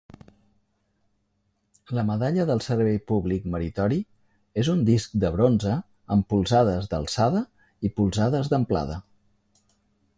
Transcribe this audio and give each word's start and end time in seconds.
La 1.97 2.05
Medalla 2.07 2.45
del 2.51 2.63
servei 2.67 2.97
públic 3.11 3.45
meritori 3.57 3.99
és 4.63 4.71
un 4.73 4.81
disc 4.89 5.13
de 5.25 5.31
bronze 5.37 5.75
amb 6.17 6.29
polzades 6.35 6.89
d'alçada 6.95 7.43
i 7.89 7.93
polzades 8.01 8.49
d'amplada. 8.55 8.99